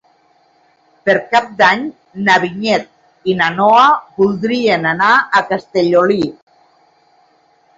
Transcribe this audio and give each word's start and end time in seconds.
Per 1.09 1.13
Cap 1.33 1.51
d'Any 1.59 1.83
na 2.29 2.37
Vinyet 2.45 2.89
i 3.33 3.35
na 3.43 3.49
Noa 3.59 3.85
voldrien 4.23 4.89
anar 4.93 5.13
a 5.17 5.45
Castellolí. 5.53 6.19